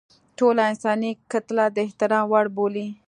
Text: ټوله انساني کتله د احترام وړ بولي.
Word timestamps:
ټوله 0.37 0.61
انساني 0.71 1.11
کتله 1.31 1.65
د 1.75 1.77
احترام 1.85 2.23
وړ 2.31 2.45
بولي. 2.55 2.87